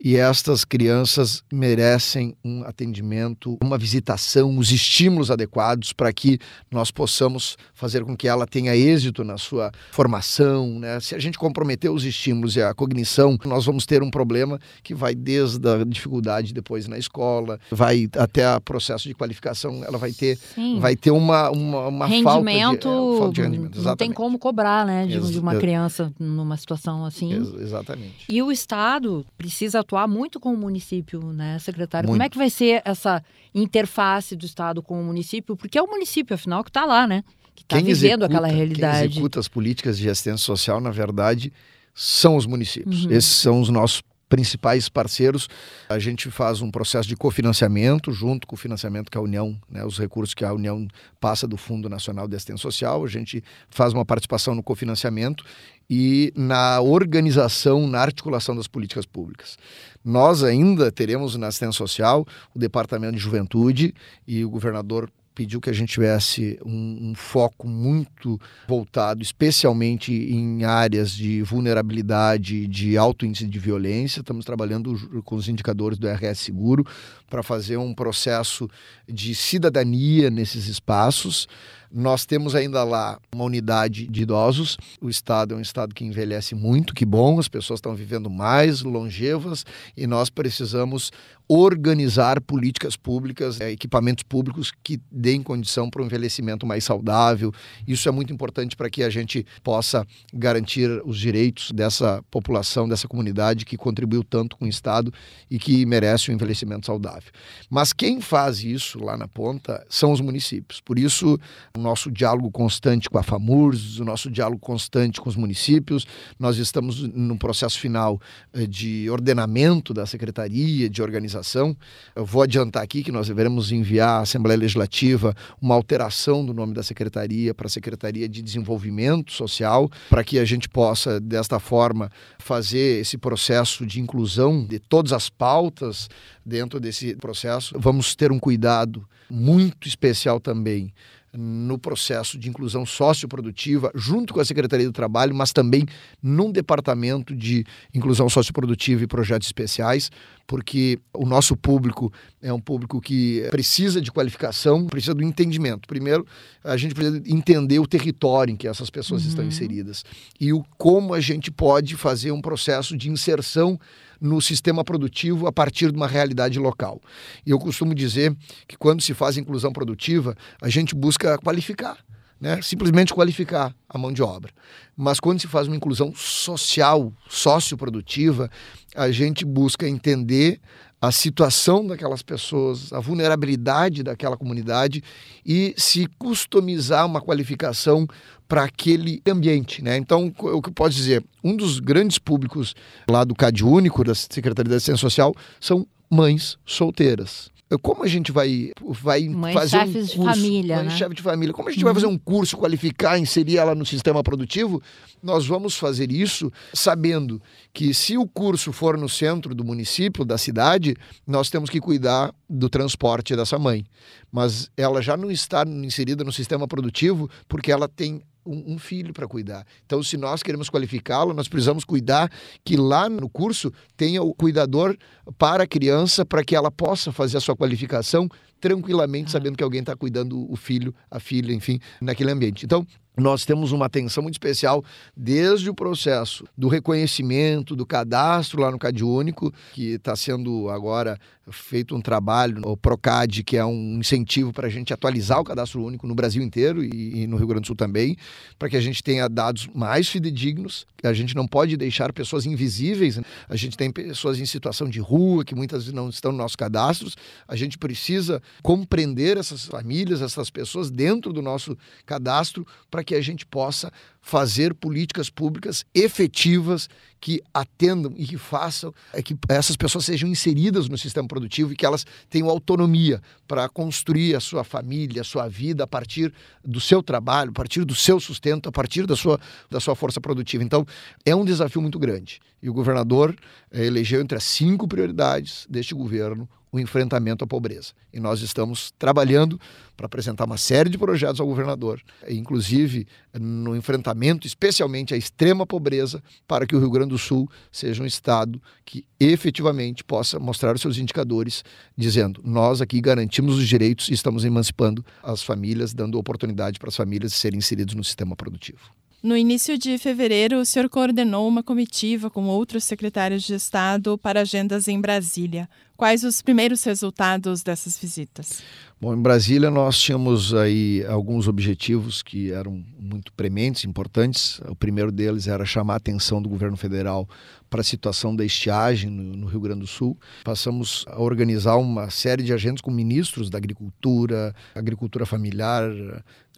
e 0.00 0.16
estas 0.16 0.64
crianças 0.64 1.42
merecem 1.52 2.36
um 2.44 2.62
atendimento, 2.62 3.58
uma 3.62 3.76
visitação, 3.76 4.56
os 4.56 4.70
estímulos 4.70 5.30
adequados 5.30 5.92
para 5.92 6.12
que 6.12 6.38
nós 6.70 6.90
possamos 6.90 7.56
fazer 7.74 8.04
com 8.04 8.16
que 8.16 8.28
ela 8.28 8.46
tenha 8.46 8.76
êxito 8.76 9.24
na 9.24 9.36
sua 9.36 9.72
formação. 9.90 10.78
Né? 10.78 11.00
Se 11.00 11.14
a 11.14 11.18
gente 11.18 11.38
comprometer 11.38 11.90
os 11.90 12.04
estímulos 12.04 12.54
e 12.54 12.62
a 12.62 12.72
cognição, 12.72 13.36
nós 13.44 13.64
vamos 13.64 13.84
ter 13.86 14.02
um 14.02 14.10
problema 14.10 14.60
que 14.82 14.94
vai 14.94 15.14
desde 15.14 15.68
a 15.68 15.84
dificuldade 15.84 16.54
depois 16.54 16.86
na 16.86 16.96
escola, 16.96 17.58
vai 17.70 18.08
até 18.16 18.54
o 18.54 18.60
processo 18.60 19.08
de 19.08 19.14
qualificação, 19.14 19.82
ela 19.84 19.98
vai 19.98 20.12
ter, 20.12 20.38
vai 20.78 20.94
ter 20.94 21.10
uma, 21.10 21.50
uma, 21.50 21.88
uma 21.88 22.06
rendimento, 22.06 22.88
falta, 22.88 23.08
de, 23.08 23.14
é, 23.14 23.18
falta 23.18 23.32
de 23.32 23.42
rendimento. 23.42 23.78
Exatamente. 23.78 23.86
Não 23.86 23.96
tem 23.96 24.12
como 24.12 24.38
cobrar 24.38 24.86
né, 24.86 25.06
de, 25.06 25.20
de 25.32 25.38
uma 25.38 25.56
criança 25.56 26.12
numa 26.18 26.56
situação 26.56 27.04
assim. 27.04 27.32
Ex 27.32 27.48
exatamente. 27.54 28.26
E 28.28 28.40
o 28.42 28.52
Estado 28.52 29.26
precisa 29.36 29.82
atuar 29.88 30.06
muito 30.06 30.38
com 30.38 30.52
o 30.52 30.56
município, 30.56 31.32
né, 31.32 31.58
secretário? 31.58 32.06
Muito. 32.08 32.18
Como 32.18 32.26
é 32.26 32.28
que 32.28 32.36
vai 32.36 32.50
ser 32.50 32.82
essa 32.84 33.24
interface 33.54 34.36
do 34.36 34.44
Estado 34.44 34.82
com 34.82 35.00
o 35.00 35.04
município? 35.04 35.56
Porque 35.56 35.78
é 35.78 35.82
o 35.82 35.86
município, 35.86 36.34
afinal, 36.34 36.62
que 36.62 36.68
está 36.68 36.84
lá, 36.84 37.06
né? 37.06 37.24
Que 37.54 37.62
está 37.62 37.76
vivendo 37.76 37.90
executa, 37.90 38.26
aquela 38.26 38.46
realidade. 38.48 38.98
Quem 38.98 39.10
executa 39.12 39.40
as 39.40 39.48
políticas 39.48 39.98
de 39.98 40.10
assistência 40.10 40.44
social, 40.44 40.78
na 40.80 40.90
verdade, 40.90 41.50
são 41.94 42.36
os 42.36 42.44
municípios. 42.44 43.06
Uhum. 43.06 43.12
Esses 43.12 43.30
são 43.30 43.60
os 43.60 43.70
nossos 43.70 44.02
principais 44.28 44.88
parceiros. 44.88 45.48
A 45.88 45.98
gente 45.98 46.30
faz 46.30 46.60
um 46.60 46.70
processo 46.70 47.08
de 47.08 47.16
cofinanciamento 47.16 48.12
junto 48.12 48.46
com 48.46 48.54
o 48.54 48.58
financiamento 48.58 49.10
que 49.10 49.18
a 49.18 49.20
União, 49.20 49.58
né, 49.70 49.84
os 49.84 49.98
recursos 49.98 50.34
que 50.34 50.44
a 50.44 50.52
União 50.52 50.86
passa 51.20 51.46
do 51.46 51.56
Fundo 51.56 51.88
Nacional 51.88 52.28
de 52.28 52.36
Assistência 52.36 52.62
Social, 52.62 53.04
a 53.04 53.08
gente 53.08 53.42
faz 53.70 53.92
uma 53.92 54.04
participação 54.04 54.54
no 54.54 54.62
cofinanciamento 54.62 55.44
e 55.90 56.32
na 56.36 56.80
organização, 56.80 57.86
na 57.86 58.00
articulação 58.00 58.54
das 58.54 58.66
políticas 58.66 59.06
públicas. 59.06 59.56
Nós 60.04 60.42
ainda 60.42 60.92
teremos 60.92 61.34
na 61.36 61.46
assistência 61.48 61.78
social 61.78 62.26
o 62.54 62.58
Departamento 62.58 63.14
de 63.14 63.18
Juventude 63.18 63.94
e 64.26 64.44
o 64.44 64.50
governador 64.50 65.10
pediu 65.38 65.60
que 65.60 65.70
a 65.70 65.72
gente 65.72 65.92
tivesse 65.92 66.58
um, 66.66 67.10
um, 67.10 67.14
foco 67.14 67.68
muito 67.68 68.40
voltado, 68.66 69.22
especialmente 69.22 70.12
em 70.12 70.64
áreas 70.64 71.12
de 71.12 71.42
vulnerabilidade, 71.42 72.66
de 72.66 72.98
alto 72.98 73.24
índice 73.24 73.46
de 73.46 73.58
violência. 73.60 74.18
Estamos 74.18 74.44
trabalhando 74.44 75.22
com 75.22 75.36
os 75.36 75.48
indicadores 75.48 75.96
do 75.96 76.08
RS 76.08 76.40
Seguro 76.40 76.84
para 77.30 77.40
fazer 77.44 77.76
um 77.76 77.94
processo 77.94 78.68
de 79.08 79.32
cidadania 79.32 80.28
nesses 80.28 80.66
espaços. 80.66 81.46
Nós 81.90 82.26
temos 82.26 82.54
ainda 82.54 82.84
lá 82.84 83.18
uma 83.34 83.44
unidade 83.44 84.06
de 84.06 84.22
idosos. 84.22 84.76
O 85.00 85.08
estado 85.08 85.54
é 85.54 85.56
um 85.56 85.60
estado 85.60 85.94
que 85.94 86.04
envelhece 86.04 86.54
muito, 86.54 86.94
que 86.94 87.04
bom, 87.04 87.38
as 87.38 87.48
pessoas 87.48 87.78
estão 87.78 87.94
vivendo 87.94 88.28
mais 88.28 88.82
longevas 88.82 89.64
e 89.96 90.06
nós 90.06 90.30
precisamos 90.30 91.10
organizar 91.48 92.40
políticas 92.42 92.94
públicas, 92.94 93.58
é, 93.58 93.72
equipamentos 93.72 94.22
públicos 94.22 94.70
que 94.84 95.00
deem 95.10 95.42
condição 95.42 95.88
para 95.88 96.02
um 96.02 96.04
envelhecimento 96.04 96.66
mais 96.66 96.84
saudável. 96.84 97.50
Isso 97.86 98.06
é 98.06 98.12
muito 98.12 98.30
importante 98.30 98.76
para 98.76 98.90
que 98.90 99.02
a 99.02 99.08
gente 99.08 99.46
possa 99.64 100.06
garantir 100.32 100.90
os 101.06 101.18
direitos 101.18 101.70
dessa 101.72 102.22
população, 102.30 102.86
dessa 102.86 103.08
comunidade 103.08 103.64
que 103.64 103.78
contribuiu 103.78 104.22
tanto 104.22 104.58
com 104.58 104.66
o 104.66 104.68
Estado 104.68 105.12
e 105.50 105.58
que 105.58 105.86
merece 105.86 106.30
um 106.30 106.34
envelhecimento 106.34 106.84
saudável. 106.84 107.32
Mas 107.70 107.94
quem 107.94 108.20
faz 108.20 108.62
isso 108.62 109.02
lá 109.02 109.16
na 109.16 109.26
ponta 109.26 109.84
são 109.88 110.12
os 110.12 110.20
municípios. 110.20 110.82
Por 110.82 110.98
isso, 110.98 111.40
o 111.78 111.82
nosso 111.82 112.10
diálogo 112.10 112.50
constante 112.50 113.08
com 113.08 113.18
a 113.18 113.22
FAMURS, 113.22 114.00
o 114.00 114.04
nosso 114.04 114.30
diálogo 114.30 114.58
constante 114.58 115.20
com 115.20 115.28
os 115.28 115.36
municípios. 115.36 116.04
Nós 116.38 116.58
estamos 116.58 117.02
no 117.02 117.38
processo 117.38 117.78
final 117.78 118.20
eh, 118.52 118.66
de 118.66 119.08
ordenamento 119.08 119.94
da 119.94 120.04
secretaria, 120.04 120.90
de 120.90 121.00
organização. 121.00 121.76
Eu 122.16 122.26
vou 122.26 122.42
adiantar 122.42 122.82
aqui 122.82 123.02
que 123.02 123.12
nós 123.12 123.28
devemos 123.28 123.70
enviar 123.70 124.18
à 124.18 124.22
Assembleia 124.22 124.58
Legislativa 124.58 125.34
uma 125.62 125.74
alteração 125.74 126.44
do 126.44 126.52
nome 126.52 126.74
da 126.74 126.82
secretaria 126.82 127.54
para 127.54 127.68
a 127.68 127.70
Secretaria 127.70 128.28
de 128.28 128.42
Desenvolvimento 128.42 129.32
Social, 129.32 129.88
para 130.10 130.24
que 130.24 130.38
a 130.38 130.44
gente 130.44 130.68
possa, 130.68 131.20
desta 131.20 131.60
forma, 131.60 132.10
fazer 132.38 133.00
esse 133.00 133.16
processo 133.16 133.86
de 133.86 134.00
inclusão 134.00 134.66
de 134.66 134.80
todas 134.80 135.12
as 135.12 135.30
pautas 135.30 136.08
dentro 136.44 136.80
desse 136.80 137.14
processo. 137.16 137.76
Vamos 137.78 138.16
ter 138.16 138.32
um 138.32 138.38
cuidado 138.38 139.06
muito 139.30 139.86
especial 139.86 140.40
também 140.40 140.92
no 141.32 141.78
processo 141.78 142.38
de 142.38 142.48
inclusão 142.48 142.86
socioprodutiva, 142.86 143.90
junto 143.94 144.32
com 144.32 144.40
a 144.40 144.44
Secretaria 144.44 144.86
do 144.86 144.92
Trabalho, 144.92 145.34
mas 145.34 145.52
também 145.52 145.86
num 146.22 146.50
departamento 146.50 147.34
de 147.34 147.64
inclusão 147.94 148.28
socioprodutiva 148.28 149.04
e 149.04 149.06
projetos 149.06 149.48
especiais, 149.48 150.10
porque 150.48 150.98
o 151.12 151.26
nosso 151.26 151.54
público 151.54 152.10
é 152.40 152.50
um 152.50 152.58
público 152.58 153.02
que 153.02 153.46
precisa 153.50 154.00
de 154.00 154.10
qualificação, 154.10 154.86
precisa 154.86 155.12
do 155.12 155.22
entendimento. 155.22 155.86
Primeiro, 155.86 156.26
a 156.64 156.74
gente 156.74 156.94
precisa 156.94 157.22
entender 157.26 157.78
o 157.78 157.86
território 157.86 158.50
em 158.50 158.56
que 158.56 158.66
essas 158.66 158.88
pessoas 158.88 159.22
uhum. 159.22 159.28
estão 159.28 159.44
inseridas 159.44 160.04
e 160.40 160.50
o 160.50 160.64
como 160.78 161.12
a 161.12 161.20
gente 161.20 161.50
pode 161.50 161.96
fazer 161.96 162.32
um 162.32 162.40
processo 162.40 162.96
de 162.96 163.10
inserção 163.10 163.78
no 164.18 164.40
sistema 164.40 164.82
produtivo 164.82 165.46
a 165.46 165.52
partir 165.52 165.92
de 165.92 165.98
uma 165.98 166.08
realidade 166.08 166.58
local. 166.58 166.98
E 167.44 167.50
eu 167.50 167.58
costumo 167.58 167.94
dizer 167.94 168.34
que 168.66 168.76
quando 168.76 169.02
se 169.02 169.12
faz 169.12 169.36
inclusão 169.36 169.70
produtiva, 169.70 170.34
a 170.62 170.70
gente 170.70 170.94
busca 170.94 171.36
qualificar. 171.36 171.98
Né? 172.40 172.62
simplesmente 172.62 173.12
qualificar 173.12 173.74
a 173.88 173.98
mão 173.98 174.12
de 174.12 174.22
obra. 174.22 174.52
Mas 174.96 175.18
quando 175.18 175.40
se 175.40 175.48
faz 175.48 175.66
uma 175.66 175.74
inclusão 175.74 176.14
social, 176.14 177.12
socioprodutiva, 177.28 178.48
a 178.94 179.10
gente 179.10 179.44
busca 179.44 179.88
entender 179.88 180.60
a 181.00 181.12
situação 181.12 181.86
daquelas 181.86 182.22
pessoas, 182.22 182.92
a 182.92 183.00
vulnerabilidade 183.00 184.02
daquela 184.02 184.36
comunidade 184.36 185.02
e 185.46 185.74
se 185.76 186.06
customizar 186.18 187.06
uma 187.06 187.20
qualificação 187.20 188.06
para 188.48 188.64
aquele 188.64 189.22
ambiente, 189.28 189.82
né? 189.82 189.96
Então, 189.96 190.32
o 190.38 190.62
que 190.62 190.70
eu 190.70 190.72
posso 190.72 190.96
dizer, 190.96 191.24
um 191.44 191.54
dos 191.54 191.78
grandes 191.78 192.18
públicos 192.18 192.74
lá 193.08 193.22
do 193.22 193.34
CAD 193.34 193.64
Único, 193.64 194.02
da 194.02 194.14
Secretaria 194.14 194.70
da 194.70 194.76
Assistência 194.76 195.00
Social, 195.00 195.34
são 195.60 195.86
mães 196.10 196.56
solteiras 196.64 197.50
como 197.76 198.02
a 198.02 198.06
gente 198.06 198.32
vai, 198.32 198.72
vai 198.80 199.28
mães 199.28 199.52
fazer 199.52 199.76
um 199.76 199.92
curso, 199.92 200.18
de 200.18 200.24
família, 200.24 200.76
mãe 200.76 200.84
né? 200.86 200.96
chefe 200.96 201.14
de 201.14 201.22
família, 201.22 201.52
como 201.52 201.68
a 201.68 201.72
gente 201.72 201.80
uhum. 201.80 201.86
vai 201.86 201.94
fazer 201.94 202.06
um 202.06 202.16
curso, 202.16 202.56
qualificar, 202.56 203.18
inserir 203.18 203.58
ela 203.58 203.74
no 203.74 203.84
sistema 203.84 204.22
produtivo, 204.22 204.80
nós 205.22 205.46
vamos 205.46 205.76
fazer 205.76 206.10
isso 206.10 206.50
sabendo 206.72 207.42
que 207.74 207.92
se 207.92 208.16
o 208.16 208.26
curso 208.26 208.72
for 208.72 208.96
no 208.96 209.08
centro 209.08 209.54
do 209.54 209.64
município, 209.64 210.24
da 210.24 210.38
cidade, 210.38 210.96
nós 211.26 211.50
temos 211.50 211.68
que 211.68 211.80
cuidar 211.80 212.32
do 212.48 212.70
transporte 212.70 213.36
dessa 213.36 213.58
mãe. 213.58 213.84
Mas 214.32 214.70
ela 214.76 215.02
já 215.02 215.16
não 215.16 215.30
está 215.30 215.64
inserida 215.66 216.24
no 216.24 216.32
sistema 216.32 216.66
produtivo 216.66 217.28
porque 217.46 217.70
ela 217.70 217.88
tem 217.88 218.22
um, 218.48 218.74
um 218.74 218.78
filho 218.78 219.12
para 219.12 219.28
cuidar. 219.28 219.66
Então, 219.84 220.02
se 220.02 220.16
nós 220.16 220.42
queremos 220.42 220.70
qualificá-lo, 220.70 221.34
nós 221.34 221.48
precisamos 221.48 221.84
cuidar 221.84 222.30
que 222.64 222.76
lá 222.76 223.08
no 223.08 223.28
curso 223.28 223.72
tenha 223.96 224.22
o 224.22 224.34
cuidador 224.34 224.96
para 225.36 225.64
a 225.64 225.66
criança, 225.66 226.24
para 226.24 226.42
que 226.42 226.56
ela 226.56 226.70
possa 226.70 227.12
fazer 227.12 227.36
a 227.36 227.40
sua 227.40 227.56
qualificação 227.56 228.28
tranquilamente, 228.60 229.28
ah. 229.28 229.32
sabendo 229.32 229.56
que 229.56 229.62
alguém 229.62 229.80
está 229.80 229.94
cuidando 229.94 230.50
o 230.50 230.56
filho, 230.56 230.94
a 231.10 231.20
filha, 231.20 231.52
enfim, 231.52 231.78
naquele 232.00 232.30
ambiente. 232.30 232.64
Então, 232.64 232.86
nós 233.18 233.44
temos 233.44 233.72
uma 233.72 233.86
atenção 233.86 234.22
muito 234.22 234.34
especial 234.34 234.84
desde 235.16 235.68
o 235.68 235.74
processo 235.74 236.44
do 236.56 236.68
reconhecimento, 236.68 237.74
do 237.74 237.84
cadastro 237.84 238.60
lá 238.60 238.70
no 238.70 238.78
Cade 238.78 239.04
Único, 239.04 239.52
que 239.72 239.94
está 239.94 240.14
sendo 240.16 240.68
agora 240.68 241.18
feito 241.50 241.96
um 241.96 242.00
trabalho, 242.00 242.60
o 242.64 242.76
Procad, 242.76 243.42
que 243.42 243.56
é 243.56 243.64
um 243.64 243.98
incentivo 243.98 244.52
para 244.52 244.66
a 244.66 244.70
gente 244.70 244.92
atualizar 244.92 245.40
o 245.40 245.44
cadastro 245.44 245.82
único 245.82 246.06
no 246.06 246.14
Brasil 246.14 246.42
inteiro 246.42 246.84
e, 246.84 247.22
e 247.22 247.26
no 247.26 247.36
Rio 247.36 247.46
Grande 247.46 247.62
do 247.62 247.66
Sul 247.66 247.76
também, 247.76 248.16
para 248.58 248.68
que 248.68 248.76
a 248.76 248.80
gente 248.80 249.02
tenha 249.02 249.28
dados 249.28 249.68
mais 249.74 250.08
fidedignos. 250.08 250.86
A 251.02 251.12
gente 251.12 251.34
não 251.34 251.46
pode 251.46 251.76
deixar 251.76 252.12
pessoas 252.12 252.44
invisíveis. 252.46 253.16
Né? 253.16 253.22
A 253.48 253.56
gente 253.56 253.76
tem 253.76 253.90
pessoas 253.90 254.38
em 254.38 254.46
situação 254.46 254.88
de 254.88 255.00
rua 255.00 255.44
que 255.44 255.54
muitas 255.54 255.84
vezes 255.84 255.94
não 255.94 256.08
estão 256.08 256.32
nos 256.32 256.38
nossos 256.38 256.56
cadastros. 256.56 257.16
A 257.46 257.56
gente 257.56 257.78
precisa 257.78 258.42
compreender 258.62 259.36
essas 259.36 259.64
famílias, 259.64 260.20
essas 260.20 260.50
pessoas 260.50 260.90
dentro 260.90 261.32
do 261.32 261.42
nosso 261.42 261.76
cadastro 262.04 262.66
para 262.90 263.04
que 263.08 263.14
a 263.14 263.22
gente 263.22 263.46
possa 263.46 263.90
fazer 264.28 264.74
políticas 264.74 265.30
públicas 265.30 265.86
efetivas 265.94 266.86
que 267.18 267.42
atendam 267.52 268.12
e 268.14 268.26
que 268.26 268.36
façam 268.36 268.92
é 269.10 269.22
que 269.22 269.34
essas 269.48 269.74
pessoas 269.74 270.04
sejam 270.04 270.28
inseridas 270.28 270.86
no 270.86 270.98
sistema 270.98 271.26
produtivo 271.26 271.72
e 271.72 271.74
que 271.76 271.86
elas 271.86 272.04
tenham 272.28 272.50
autonomia 272.50 273.22
para 273.46 273.66
construir 273.70 274.36
a 274.36 274.40
sua 274.40 274.64
família, 274.64 275.22
a 275.22 275.24
sua 275.24 275.48
vida 275.48 275.84
a 275.84 275.86
partir 275.86 276.30
do 276.62 276.78
seu 276.78 277.02
trabalho, 277.02 277.52
a 277.52 277.54
partir 277.54 277.86
do 277.86 277.94
seu 277.94 278.20
sustento, 278.20 278.68
a 278.68 278.72
partir 278.72 279.06
da 279.06 279.16
sua, 279.16 279.40
da 279.70 279.80
sua 279.80 279.96
força 279.96 280.20
produtiva. 280.20 280.62
Então, 280.62 280.86
é 281.24 281.34
um 281.34 281.42
desafio 281.42 281.80
muito 281.80 281.98
grande. 281.98 282.38
E 282.62 282.68
o 282.68 282.74
governador 282.74 283.34
é, 283.72 283.86
elegeu 283.86 284.20
entre 284.20 284.36
as 284.36 284.44
cinco 284.44 284.86
prioridades 284.86 285.66
deste 285.70 285.94
governo 285.94 286.46
o 286.70 286.78
enfrentamento 286.78 287.44
à 287.44 287.46
pobreza. 287.46 287.92
E 288.12 288.20
nós 288.20 288.40
estamos 288.42 288.92
trabalhando 288.98 289.58
para 289.96 290.06
apresentar 290.06 290.44
uma 290.44 290.58
série 290.58 290.90
de 290.90 290.98
projetos 290.98 291.40
ao 291.40 291.46
governador, 291.46 292.00
inclusive 292.28 293.06
no 293.38 293.74
enfrentamento, 293.74 294.17
especialmente 294.46 295.14
à 295.14 295.16
extrema 295.16 295.66
pobreza, 295.66 296.22
para 296.46 296.66
que 296.66 296.74
o 296.74 296.78
Rio 296.78 296.90
Grande 296.90 297.10
do 297.10 297.18
Sul 297.18 297.48
seja 297.70 298.02
um 298.02 298.06
estado 298.06 298.60
que 298.84 299.04
efetivamente 299.20 300.02
possa 300.02 300.38
mostrar 300.38 300.74
os 300.74 300.80
seus 300.80 300.98
indicadores, 300.98 301.64
dizendo: 301.96 302.40
nós 302.44 302.80
aqui 302.80 303.00
garantimos 303.00 303.56
os 303.56 303.68
direitos 303.68 304.08
e 304.08 304.14
estamos 304.14 304.44
emancipando 304.44 305.04
as 305.22 305.42
famílias, 305.42 305.94
dando 305.94 306.18
oportunidade 306.18 306.78
para 306.78 306.88
as 306.88 306.96
famílias 306.96 307.32
serem 307.32 307.58
inseridas 307.58 307.94
no 307.94 308.04
sistema 308.04 308.34
produtivo. 308.34 308.90
No 309.20 309.36
início 309.36 309.76
de 309.76 309.98
fevereiro, 309.98 310.60
o 310.60 310.64
senhor 310.64 310.88
coordenou 310.88 311.48
uma 311.48 311.60
comitiva 311.60 312.30
com 312.30 312.44
outros 312.44 312.84
secretários 312.84 313.42
de 313.42 313.52
Estado 313.52 314.16
para 314.16 314.42
agendas 314.42 314.86
em 314.86 315.00
Brasília. 315.00 315.68
Quais 315.96 316.22
os 316.22 316.40
primeiros 316.40 316.84
resultados 316.84 317.64
dessas 317.64 317.98
visitas? 317.98 318.62
Bom, 319.00 319.12
em 319.12 319.20
Brasília 319.20 319.72
nós 319.72 319.98
tínhamos 319.98 320.54
aí 320.54 321.04
alguns 321.08 321.48
objetivos 321.48 322.22
que 322.22 322.52
eram 322.52 322.84
muito 322.96 323.32
prementes, 323.32 323.84
importantes. 323.84 324.60
O 324.68 324.76
primeiro 324.76 325.10
deles 325.10 325.48
era 325.48 325.64
chamar 325.64 325.94
a 325.94 325.96
atenção 325.96 326.40
do 326.40 326.48
governo 326.48 326.76
federal 326.76 327.28
para 327.68 327.80
a 327.80 327.84
situação 327.84 328.36
da 328.36 328.44
estiagem 328.44 329.10
no, 329.10 329.48
Rio 329.48 329.60
Grande 329.60 329.80
do 329.80 329.86
Sul. 329.88 330.16
Passamos 330.44 331.04
a 331.08 331.20
organizar 331.20 331.76
uma 331.76 332.08
série 332.08 332.44
de 332.44 332.52
agendas 332.52 332.80
com 332.80 332.92
ministros 332.92 333.50
da 333.50 333.58
Agricultura, 333.58 334.54
Agricultura 334.76 335.26
Familiar, 335.26 335.90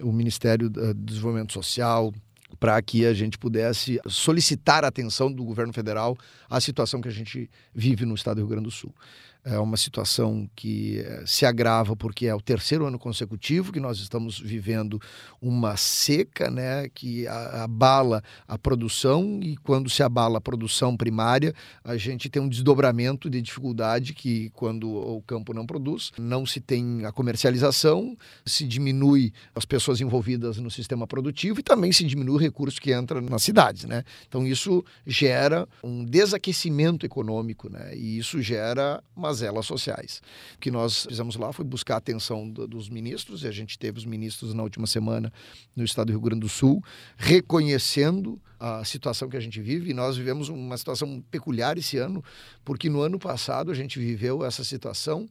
o 0.02 0.12
Ministério 0.12 0.69
do 0.69 0.93
Desenvolvimento 0.93 1.55
Social, 1.55 2.12
para 2.59 2.80
que 2.83 3.07
a 3.07 3.14
gente 3.14 3.38
pudesse 3.38 4.00
solicitar 4.07 4.85
a 4.85 4.88
atenção 4.88 5.33
do 5.33 5.45
governo 5.45 5.73
federal 5.73 6.16
à 6.49 6.61
situação 6.61 7.00
que 7.00 7.09
a 7.09 7.12
gente 7.12 7.49
vive 7.75 8.04
no 8.04 8.14
estado 8.14 8.37
do 8.37 8.40
Rio 8.40 8.49
Grande 8.49 8.64
do 8.64 8.71
Sul. 8.71 8.95
É 9.42 9.59
uma 9.59 9.78
situação 9.78 10.49
que 10.54 10.99
eh, 10.99 11.23
se 11.26 11.47
agrava 11.47 11.97
porque 11.97 12.26
é 12.26 12.35
o 12.35 12.40
terceiro 12.40 12.85
ano 12.85 12.99
consecutivo 12.99 13.73
que 13.73 13.80
nós 13.80 13.99
estamos 13.99 14.38
vivendo 14.38 15.00
uma 15.40 15.78
seca, 15.78 16.50
né, 16.50 16.88
que 16.90 17.26
abala 17.26 18.23
a 18.47 18.59
produção 18.59 19.40
e 19.42 19.56
quando 19.56 19.88
se 19.88 20.02
abala 20.02 20.38
a 20.38 20.40
produção 20.40 20.94
primária, 20.94 21.54
a 21.82 21.97
gente 21.97 22.28
tem 22.28 22.42
um 22.42 22.49
desdobramento 22.49 23.30
de 23.30 23.40
dificuldade 23.40 24.12
que 24.12 24.50
quando 24.50 24.90
o 24.90 25.23
campo 25.23 25.54
não 25.54 25.64
produz, 25.64 26.12
não 26.18 26.44
se 26.44 26.61
tem 26.61 27.06
a 27.06 27.12
comercialização, 27.12 28.16
se 28.44 28.66
diminui 28.66 29.32
as 29.54 29.64
pessoas 29.64 30.02
envolvidas 30.02 30.59
no 30.59 30.70
sistema 30.70 31.06
produtivo 31.06 31.61
e 31.61 31.62
também 31.62 31.92
se 31.92 32.04
diminui 32.04 32.35
o 32.35 32.38
recurso 32.38 32.80
que 32.80 32.92
entra 32.92 33.20
nas 33.20 33.42
cidades, 33.42 33.85
né? 33.85 34.04
Então 34.28 34.47
isso 34.47 34.85
gera 35.06 35.66
um 35.82 36.04
desaquecimento 36.04 37.06
econômico, 37.06 37.70
né? 37.70 37.97
E 37.97 38.18
isso 38.18 38.42
gera 38.42 39.02
uma 39.16 39.29
mazelas 39.30 39.66
sociais. 39.66 40.20
O 40.56 40.58
que 40.58 40.70
nós 40.70 41.06
fizemos 41.06 41.37
lá 41.37 41.52
foi 41.52 41.64
buscar 41.64 41.94
a 41.94 41.99
atenção 41.99 42.49
do, 42.49 42.66
dos 42.66 42.88
ministros, 42.88 43.42
e 43.44 43.46
a 43.46 43.52
gente 43.52 43.78
teve 43.78 43.99
os 43.99 44.04
ministros 44.04 44.52
na 44.52 44.62
última 44.62 44.87
semana 44.87 45.32
no 45.75 45.84
estado 45.84 46.08
do 46.08 46.10
Rio 46.12 46.20
Grande 46.20 46.40
do 46.40 46.49
Sul, 46.49 46.82
reconhecendo 47.16 48.40
a 48.58 48.84
situação 48.84 49.28
que 49.28 49.37
a 49.37 49.40
gente 49.40 49.60
vive, 49.60 49.90
e 49.90 49.94
nós 49.94 50.16
vivemos 50.16 50.49
uma 50.49 50.76
situação 50.76 51.22
peculiar 51.30 51.78
esse 51.78 51.96
ano, 51.96 52.22
porque 52.64 52.90
no 52.90 53.00
ano 53.00 53.18
passado 53.18 53.70
a 53.70 53.75
gente 53.75 53.99
viveu 53.99 54.44
essa 54.44 54.64
situação 54.64 55.28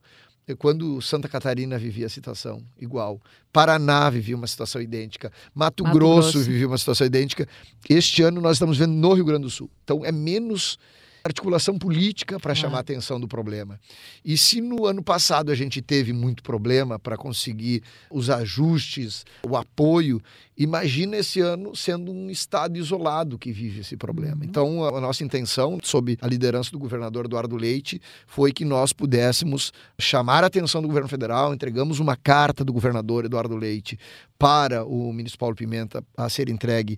quando 0.57 0.99
Santa 0.99 1.27
Catarina 1.27 1.77
vivia 1.77 2.07
a 2.07 2.09
situação 2.09 2.63
igual, 2.79 3.21
Paraná 3.53 4.09
vivia 4.09 4.35
uma 4.35 4.47
situação 4.47 4.81
idêntica, 4.81 5.31
Mato, 5.53 5.83
Mato 5.83 5.93
Grosso, 5.93 6.31
Grosso 6.31 6.49
vivia 6.49 6.65
uma 6.65 6.77
situação 6.77 7.05
idêntica. 7.05 7.47
Este 7.87 8.23
ano 8.23 8.41
nós 8.41 8.53
estamos 8.53 8.75
vendo 8.75 8.93
no 8.93 9.13
Rio 9.13 9.25
Grande 9.25 9.43
do 9.43 9.49
Sul. 9.51 9.69
Então 9.83 10.03
é 10.03 10.11
menos 10.11 10.79
articulação 11.23 11.77
política 11.77 12.39
para 12.39 12.55
chamar 12.55 12.77
a 12.77 12.81
atenção 12.81 13.19
do 13.19 13.27
problema. 13.27 13.79
E 14.23 14.37
se 14.37 14.61
no 14.61 14.85
ano 14.85 15.03
passado 15.03 15.51
a 15.51 15.55
gente 15.55 15.81
teve 15.81 16.13
muito 16.13 16.43
problema 16.43 16.97
para 16.97 17.17
conseguir 17.17 17.83
os 18.09 18.29
ajustes, 18.29 19.25
o 19.47 19.55
apoio, 19.57 20.21
imagina 20.57 21.17
esse 21.17 21.39
ano 21.39 21.75
sendo 21.75 22.11
um 22.11 22.29
estado 22.29 22.77
isolado 22.77 23.37
que 23.37 23.51
vive 23.51 23.81
esse 23.81 23.97
problema. 23.97 24.37
Uhum. 24.37 24.43
Então, 24.43 24.85
a 24.85 25.01
nossa 25.01 25.23
intenção, 25.23 25.77
sob 25.83 26.17
a 26.21 26.27
liderança 26.27 26.71
do 26.71 26.79
governador 26.79 27.25
Eduardo 27.25 27.55
Leite, 27.55 28.01
foi 28.27 28.51
que 28.51 28.65
nós 28.65 28.93
pudéssemos 28.93 29.71
chamar 29.97 30.43
a 30.43 30.47
atenção 30.47 30.81
do 30.81 30.87
governo 30.87 31.09
federal, 31.09 31.53
entregamos 31.53 31.99
uma 31.99 32.15
carta 32.15 32.63
do 32.63 32.73
governador 32.73 33.25
Eduardo 33.25 33.55
Leite 33.55 33.97
para 34.37 34.85
o 34.85 35.11
ministro 35.11 35.39
Paulo 35.39 35.55
Pimenta 35.55 36.03
a 36.15 36.29
ser 36.29 36.49
entregue 36.49 36.97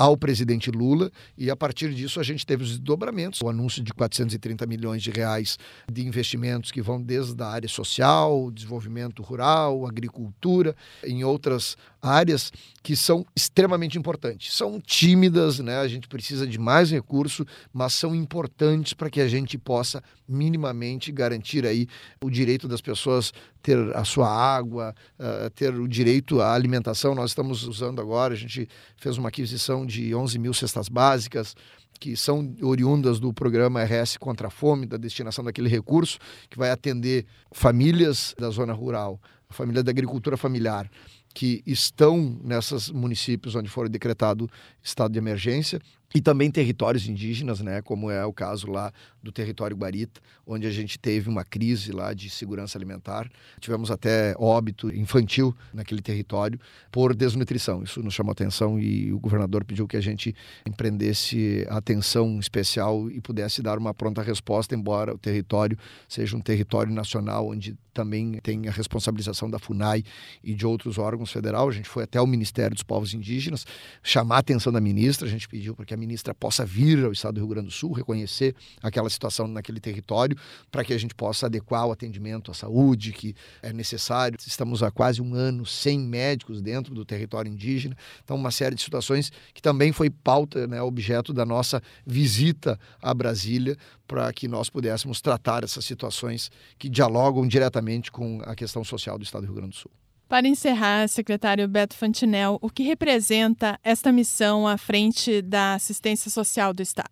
ao 0.00 0.16
presidente 0.16 0.70
Lula 0.70 1.12
e 1.36 1.50
a 1.50 1.56
partir 1.56 1.92
disso 1.92 2.20
a 2.20 2.22
gente 2.22 2.46
teve 2.46 2.62
os 2.62 2.70
desdobramentos, 2.70 3.42
o 3.42 3.50
anúncio 3.50 3.82
de 3.82 3.92
430 3.92 4.66
milhões 4.66 5.02
de 5.02 5.10
reais 5.10 5.58
de 5.92 6.06
investimentos 6.06 6.70
que 6.70 6.80
vão 6.80 7.02
desde 7.02 7.42
a 7.42 7.46
área 7.46 7.68
social, 7.68 8.50
desenvolvimento 8.50 9.22
rural, 9.22 9.86
agricultura, 9.86 10.74
em 11.04 11.22
outras 11.22 11.76
áreas 12.00 12.50
que 12.82 12.96
são 12.96 13.26
extremamente 13.36 13.98
importantes. 13.98 14.54
São 14.54 14.80
tímidas, 14.80 15.58
né? 15.58 15.80
A 15.80 15.88
gente 15.88 16.08
precisa 16.08 16.46
de 16.46 16.58
mais 16.58 16.90
recurso, 16.90 17.44
mas 17.70 17.92
são 17.92 18.14
importantes 18.14 18.94
para 18.94 19.10
que 19.10 19.20
a 19.20 19.28
gente 19.28 19.58
possa 19.58 20.02
minimamente 20.26 21.12
garantir 21.12 21.66
aí 21.66 21.86
o 22.24 22.30
direito 22.30 22.66
das 22.66 22.80
pessoas 22.80 23.32
ter 23.62 23.76
a 23.94 24.04
sua 24.04 24.28
água, 24.28 24.94
uh, 25.18 25.50
ter 25.50 25.74
o 25.74 25.86
direito 25.86 26.40
à 26.40 26.54
alimentação. 26.54 27.14
Nós 27.14 27.32
estamos 27.32 27.64
usando 27.64 28.00
agora, 28.00 28.32
a 28.32 28.36
gente 28.36 28.66
fez 28.96 29.18
uma 29.18 29.28
aquisição 29.28 29.84
de 29.92 30.14
11 30.14 30.38
mil 30.38 30.54
cestas 30.54 30.88
básicas, 30.88 31.54
que 31.98 32.16
são 32.16 32.54
oriundas 32.62 33.20
do 33.20 33.32
programa 33.32 33.84
RS 33.84 34.16
contra 34.16 34.48
a 34.48 34.50
Fome, 34.50 34.86
da 34.86 34.96
destinação 34.96 35.44
daquele 35.44 35.68
recurso, 35.68 36.18
que 36.48 36.58
vai 36.58 36.70
atender 36.70 37.26
famílias 37.52 38.34
da 38.38 38.48
zona 38.48 38.72
rural, 38.72 39.20
família 39.50 39.82
da 39.82 39.90
agricultura 39.90 40.36
familiar, 40.36 40.90
que 41.34 41.62
estão 41.66 42.38
nesses 42.42 42.90
municípios 42.90 43.54
onde 43.54 43.68
foram 43.68 43.88
decretado 43.88 44.50
estado 44.82 45.12
de 45.12 45.18
emergência 45.18 45.80
e 46.14 46.20
também 46.20 46.50
territórios 46.50 47.08
indígenas, 47.08 47.60
né, 47.60 47.80
como 47.82 48.10
é 48.10 48.24
o 48.24 48.32
caso 48.32 48.68
lá 48.68 48.92
do 49.22 49.30
território 49.30 49.76
Guarita, 49.76 50.20
onde 50.46 50.66
a 50.66 50.70
gente 50.70 50.98
teve 50.98 51.28
uma 51.28 51.44
crise 51.44 51.92
lá 51.92 52.12
de 52.12 52.28
segurança 52.28 52.76
alimentar. 52.76 53.30
Tivemos 53.60 53.90
até 53.90 54.34
óbito 54.36 54.92
infantil 54.94 55.54
naquele 55.72 56.02
território 56.02 56.58
por 56.90 57.14
desnutrição. 57.14 57.82
Isso 57.84 58.02
nos 58.02 58.14
chamou 58.14 58.32
atenção 58.32 58.80
e 58.80 59.12
o 59.12 59.20
governador 59.20 59.64
pediu 59.64 59.86
que 59.86 59.96
a 59.96 60.00
gente 60.00 60.34
empreendesse 60.66 61.64
atenção 61.68 62.40
especial 62.40 63.08
e 63.10 63.20
pudesse 63.20 63.62
dar 63.62 63.78
uma 63.78 63.94
pronta 63.94 64.22
resposta, 64.22 64.74
embora 64.74 65.14
o 65.14 65.18
território 65.18 65.78
seja 66.08 66.36
um 66.36 66.40
território 66.40 66.92
nacional 66.92 67.48
onde 67.48 67.76
também 67.92 68.38
tem 68.42 68.66
a 68.66 68.70
responsabilização 68.70 69.50
da 69.50 69.58
FUNAI 69.58 70.02
e 70.42 70.54
de 70.54 70.66
outros 70.66 70.96
órgãos 70.96 71.19
federais. 71.26 71.68
A 71.68 71.72
gente 71.72 71.88
foi 71.88 72.04
até 72.04 72.20
o 72.20 72.26
Ministério 72.26 72.74
dos 72.74 72.82
Povos 72.82 73.14
Indígenas 73.14 73.66
chamar 74.02 74.36
a 74.36 74.38
atenção 74.38 74.72
da 74.72 74.80
ministra, 74.80 75.26
a 75.26 75.30
gente 75.30 75.48
pediu 75.48 75.74
para 75.74 75.84
que 75.84 75.92
a 75.92 75.96
ministra 75.96 76.34
possa 76.34 76.64
vir 76.64 77.04
ao 77.04 77.12
estado 77.12 77.34
do 77.34 77.40
Rio 77.40 77.48
Grande 77.48 77.66
do 77.66 77.72
Sul, 77.72 77.92
reconhecer 77.92 78.54
aquela 78.82 79.10
situação 79.10 79.46
naquele 79.48 79.80
território, 79.80 80.36
para 80.70 80.84
que 80.84 80.92
a 80.92 80.98
gente 80.98 81.14
possa 81.14 81.46
adequar 81.46 81.86
o 81.86 81.92
atendimento 81.92 82.50
à 82.50 82.54
saúde 82.54 83.12
que 83.12 83.34
é 83.62 83.72
necessário. 83.72 84.38
Estamos 84.46 84.82
há 84.82 84.90
quase 84.90 85.20
um 85.20 85.34
ano 85.34 85.66
sem 85.66 85.98
médicos 85.98 86.62
dentro 86.62 86.94
do 86.94 87.04
território 87.04 87.50
indígena, 87.50 87.96
então 88.22 88.36
uma 88.36 88.50
série 88.50 88.74
de 88.74 88.82
situações 88.82 89.32
que 89.52 89.60
também 89.60 89.92
foi 89.92 90.10
pauta, 90.10 90.66
né, 90.66 90.80
objeto 90.80 91.32
da 91.32 91.44
nossa 91.44 91.82
visita 92.06 92.78
a 93.02 93.12
Brasília, 93.12 93.76
para 94.06 94.32
que 94.32 94.48
nós 94.48 94.68
pudéssemos 94.68 95.20
tratar 95.20 95.62
essas 95.62 95.84
situações 95.84 96.50
que 96.78 96.88
dialogam 96.88 97.46
diretamente 97.46 98.10
com 98.10 98.40
a 98.44 98.54
questão 98.54 98.82
social 98.82 99.16
do 99.16 99.24
estado 99.24 99.42
do 99.42 99.46
Rio 99.46 99.56
Grande 99.56 99.70
do 99.70 99.76
Sul. 99.76 99.99
Para 100.30 100.46
encerrar, 100.46 101.08
secretário 101.08 101.66
Beto 101.66 101.96
Fantinel, 101.96 102.56
o 102.62 102.70
que 102.70 102.84
representa 102.84 103.76
esta 103.82 104.12
missão 104.12 104.64
à 104.64 104.78
frente 104.78 105.42
da 105.42 105.74
assistência 105.74 106.30
social 106.30 106.72
do 106.72 106.80
Estado? 106.80 107.10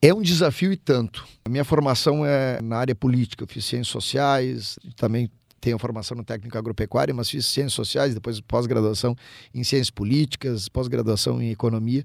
É 0.00 0.14
um 0.14 0.22
desafio 0.22 0.72
e 0.72 0.76
tanto. 0.76 1.26
A 1.44 1.48
minha 1.48 1.64
formação 1.64 2.24
é 2.24 2.62
na 2.62 2.76
área 2.76 2.94
política, 2.94 3.44
fiz 3.44 3.64
ciências 3.64 3.88
sociais, 3.88 4.78
também 4.94 5.28
tenho 5.60 5.76
formação 5.80 6.16
no 6.16 6.22
técnico 6.22 6.56
agropecuária, 6.56 7.12
mas 7.12 7.28
fiz 7.28 7.44
ciências 7.44 7.72
sociais, 7.72 8.14
depois 8.14 8.40
pós-graduação 8.40 9.16
em 9.52 9.64
ciências 9.64 9.90
políticas, 9.90 10.68
pós-graduação 10.68 11.42
em 11.42 11.50
economia. 11.50 12.04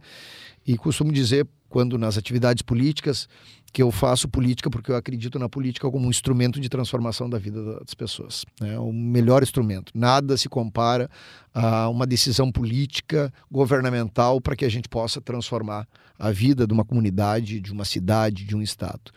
E 0.65 0.75
costumo 0.79 1.12
dizer, 1.12 1.48
quando 1.70 1.96
nas 1.96 2.18
atividades 2.18 2.63
políticas, 2.63 3.29
que 3.71 3.81
eu 3.81 3.91
faço 3.91 4.27
política 4.27 4.69
porque 4.69 4.91
eu 4.91 4.95
acredito 4.95 5.38
na 5.38 5.47
política 5.47 5.89
como 5.89 6.07
um 6.07 6.09
instrumento 6.09 6.59
de 6.59 6.69
transformação 6.69 7.29
da 7.29 7.38
vida 7.38 7.79
das 7.79 7.93
pessoas. 7.93 8.45
É 8.61 8.79
o 8.79 8.91
melhor 8.91 9.43
instrumento. 9.43 9.91
Nada 9.95 10.38
se 10.38 10.49
compara 10.49 11.09
a 11.53 11.89
uma 11.89 12.05
decisão 12.05 12.51
política, 12.51 13.33
governamental, 13.51 14.39
para 14.39 14.55
que 14.55 14.65
a 14.65 14.69
gente 14.69 14.88
possa 14.88 15.19
transformar 15.19 15.88
a 16.17 16.31
vida 16.31 16.67
de 16.67 16.73
uma 16.73 16.83
comunidade, 16.83 17.61
de 17.61 17.71
uma 17.71 17.85
cidade, 17.85 18.43
de 18.43 18.55
um 18.55 18.61
estado. 18.61 19.11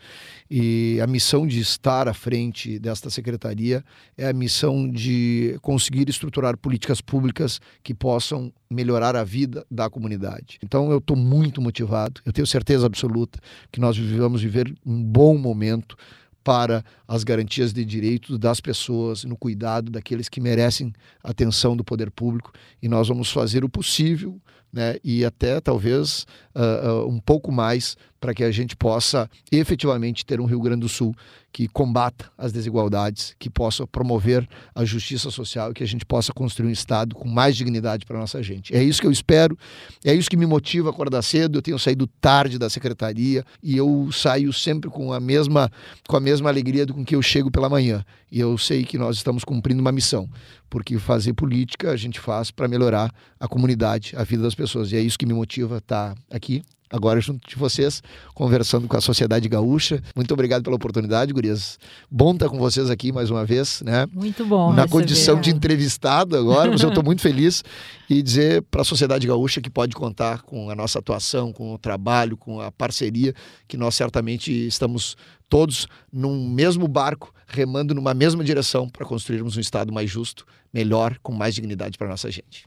E 0.49 0.99
a 1.01 1.07
missão 1.07 1.45
de 1.45 1.59
estar 1.59 2.07
à 2.07 2.13
frente 2.13 2.79
desta 2.79 3.09
secretaria 3.09 3.83
é 4.17 4.29
a 4.29 4.33
missão 4.33 4.89
de 4.89 5.57
conseguir 5.61 6.07
estruturar 6.07 6.57
políticas 6.57 7.01
públicas 7.01 7.59
que 7.83 7.93
possam 7.93 8.53
melhorar 8.69 9.15
a 9.15 9.23
vida 9.23 9.65
da 9.69 9.89
comunidade. 9.89 10.59
Então 10.63 10.91
eu 10.91 10.99
estou 10.99 11.17
muito 11.17 11.61
motivado, 11.61 12.21
eu 12.25 12.31
tenho 12.31 12.47
certeza 12.47 12.85
absoluta 12.85 13.39
que 13.71 13.79
nós 13.79 13.97
vivemos 13.97 14.41
viver 14.47 14.73
um 14.85 15.03
bom 15.03 15.37
momento 15.37 15.95
para 16.43 16.83
as 17.07 17.23
garantias 17.23 17.71
de 17.71 17.85
direitos 17.85 18.37
das 18.37 18.59
pessoas, 18.59 19.23
no 19.23 19.37
cuidado 19.37 19.89
daqueles 19.89 20.27
que 20.27 20.41
merecem 20.41 20.93
atenção 21.23 21.75
do 21.75 21.83
poder 21.83 22.11
público, 22.11 22.51
e 22.81 22.89
nós 22.89 23.07
vamos 23.07 23.31
fazer 23.31 23.63
o 23.63 23.69
possível 23.69 24.41
né, 24.73 24.97
e 25.03 25.23
até 25.23 25.61
talvez 25.61 26.25
uh, 26.55 27.03
uh, 27.03 27.07
um 27.07 27.19
pouco 27.19 27.51
mais 27.51 27.95
para 28.19 28.33
que 28.33 28.43
a 28.43 28.51
gente 28.51 28.73
possa 28.73 29.29
efetivamente 29.51 30.25
ter 30.25 30.39
um 30.39 30.45
Rio 30.45 30.61
Grande 30.61 30.79
do 30.79 30.89
Sul 30.89 31.13
que 31.51 31.67
combata 31.67 32.31
as 32.37 32.51
desigualdades, 32.51 33.35
que 33.37 33.49
possa 33.49 33.85
promover 33.85 34.47
a 34.73 34.85
justiça 34.85 35.29
social 35.29 35.69
e 35.69 35.73
que 35.73 35.83
a 35.83 35.87
gente 35.87 36.05
possa 36.05 36.33
construir 36.33 36.69
um 36.69 36.71
Estado 36.71 37.13
com 37.15 37.27
mais 37.27 37.55
dignidade 37.55 38.05
para 38.05 38.17
nossa 38.17 38.41
gente. 38.41 38.73
É 38.73 38.81
isso 38.81 39.01
que 39.01 39.05
eu 39.05 39.11
espero, 39.11 39.57
é 40.05 40.15
isso 40.15 40.29
que 40.29 40.37
me 40.37 40.45
motiva 40.45 40.89
a 40.89 40.91
acordar 40.91 41.21
cedo. 41.21 41.57
Eu 41.57 41.61
tenho 41.61 41.77
saído 41.77 42.07
tarde 42.07 42.57
da 42.57 42.69
secretaria 42.69 43.43
e 43.61 43.75
eu 43.75 44.09
saio 44.11 44.53
sempre 44.53 44.89
com 44.89 45.11
a 45.11 45.19
mesma, 45.19 45.69
com 46.07 46.15
a 46.15 46.19
mesma 46.19 46.49
alegria 46.49 46.85
do 46.85 46.93
com 46.93 47.03
que 47.03 47.15
eu 47.15 47.21
chego 47.21 47.51
pela 47.51 47.69
manhã. 47.69 48.05
E 48.31 48.39
eu 48.39 48.57
sei 48.57 48.83
que 48.83 48.97
nós 48.97 49.17
estamos 49.17 49.43
cumprindo 49.43 49.81
uma 49.81 49.91
missão, 49.91 50.27
porque 50.67 50.97
fazer 50.97 51.33
política 51.33 51.91
a 51.91 51.95
gente 51.95 52.19
faz 52.19 52.49
para 52.49 52.67
melhorar 52.67 53.13
a 53.37 53.47
comunidade, 53.47 54.15
a 54.17 54.23
vida 54.23 54.41
das 54.41 54.55
pessoas. 54.55 54.62
E 54.91 54.95
é 54.95 55.01
isso 55.01 55.17
que 55.17 55.25
me 55.25 55.33
motiva 55.33 55.75
a 55.75 55.77
estar 55.79 56.15
aqui 56.31 56.63
agora 56.93 57.19
junto 57.19 57.49
de 57.49 57.55
vocês, 57.55 58.03
conversando 58.35 58.87
com 58.87 58.95
a 58.95 59.01
sociedade 59.01 59.49
gaúcha. 59.49 59.99
Muito 60.15 60.31
obrigado 60.31 60.61
pela 60.63 60.75
oportunidade, 60.75 61.33
gurias. 61.33 61.79
Bom 62.09 62.33
estar 62.33 62.47
com 62.47 62.59
vocês 62.59 62.87
aqui 62.87 63.11
mais 63.11 63.31
uma 63.31 63.43
vez, 63.43 63.81
né? 63.81 64.05
Muito 64.13 64.45
bom. 64.45 64.71
Na 64.71 64.87
condição 64.87 65.41
de 65.41 65.49
entrevistado 65.49 66.37
agora, 66.37 66.69
mas 66.69 66.81
eu 66.83 66.89
estou 66.89 67.01
muito 67.03 67.23
feliz 67.23 67.63
e 68.07 68.21
dizer 68.21 68.61
para 68.69 68.81
a 68.81 68.85
sociedade 68.85 69.25
gaúcha 69.25 69.59
que 69.59 69.71
pode 69.71 69.95
contar 69.95 70.43
com 70.43 70.69
a 70.69 70.75
nossa 70.75 70.99
atuação, 70.99 71.51
com 71.51 71.73
o 71.73 71.79
trabalho, 71.79 72.37
com 72.37 72.61
a 72.61 72.71
parceria, 72.71 73.33
que 73.67 73.75
nós 73.75 73.95
certamente 73.95 74.51
estamos 74.67 75.17
todos 75.49 75.87
num 76.11 76.47
mesmo 76.47 76.87
barco, 76.87 77.33
remando 77.47 77.95
numa 77.95 78.13
mesma 78.13 78.43
direção 78.43 78.87
para 78.87 79.03
construirmos 79.03 79.57
um 79.57 79.59
estado 79.59 79.91
mais 79.91 80.11
justo, 80.11 80.45
melhor, 80.71 81.17
com 81.23 81.31
mais 81.31 81.55
dignidade 81.55 81.97
para 81.97 82.07
nossa 82.07 82.29
gente. 82.29 82.65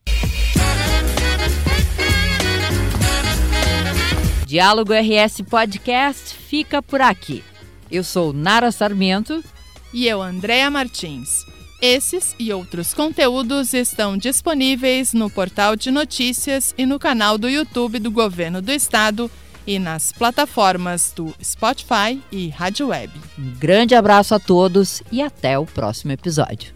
Diálogo 4.57 4.95
RS 4.95 5.43
Podcast 5.43 6.35
fica 6.35 6.81
por 6.81 7.03
aqui. 7.03 7.45
Eu 7.91 8.03
sou 8.03 8.33
Nara 8.33 8.73
Sarmento. 8.73 9.45
E 9.93 10.09
eu, 10.09 10.23
Andréa 10.23 10.71
Martins. 10.71 11.45
Esses 11.83 12.35
e 12.39 12.51
outros 12.55 12.95
conteúdos 12.95 13.75
estão 13.75 14.17
disponíveis 14.17 15.13
no 15.13 15.29
portal 15.29 15.77
de 15.77 15.91
notícias 15.91 16.75
e 16.79 16.87
no 16.87 16.99
canal 16.99 17.37
do 17.37 17.51
YouTube 17.51 17.99
do 17.99 18.11
Governo 18.11 18.63
do 18.63 18.73
Estado 18.73 19.31
e 19.67 19.79
nas 19.79 20.11
plataformas 20.11 21.13
do 21.15 21.35
Spotify 21.45 22.19
e 22.33 22.49
Rádio 22.49 22.87
Web. 22.87 23.13
Um 23.39 23.53
grande 23.59 23.95
abraço 23.95 24.35
a 24.35 24.41
todos 24.41 25.03
e 25.13 25.21
até 25.21 25.59
o 25.59 25.67
próximo 25.67 26.13
episódio. 26.13 26.76